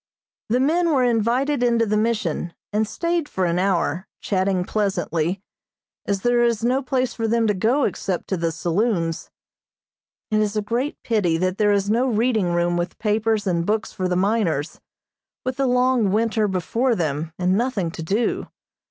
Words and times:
The 0.49 0.59
men 0.59 0.89
were 0.89 1.03
invited 1.03 1.61
into 1.61 1.85
the 1.85 1.95
Mission, 1.95 2.55
and 2.73 2.87
stayed 2.87 3.29
for 3.29 3.45
an 3.45 3.59
hour, 3.59 4.07
chatting 4.19 4.65
pleasantly, 4.65 5.43
as 6.07 6.21
there 6.21 6.43
is 6.43 6.63
no 6.63 6.81
place 6.81 7.13
for 7.13 7.27
them 7.27 7.45
to 7.45 7.53
go 7.53 7.83
except 7.83 8.27
to 8.29 8.35
the 8.37 8.51
saloons. 8.51 9.29
It 10.31 10.39
is 10.39 10.55
a 10.57 10.61
great 10.63 10.97
pity 11.03 11.37
that 11.37 11.59
there 11.59 11.71
is 11.71 11.91
no 11.91 12.07
reading 12.07 12.51
room 12.51 12.77
with 12.77 12.97
papers 12.97 13.45
and 13.45 13.63
books 13.63 13.93
for 13.93 14.07
the 14.07 14.15
miners, 14.15 14.81
with 15.45 15.57
the 15.57 15.67
long 15.67 16.11
winter 16.11 16.47
before 16.47 16.95
them, 16.95 17.31
and 17.37 17.55
nothing 17.55 17.91
to 17.91 18.01
do. 18.01 18.47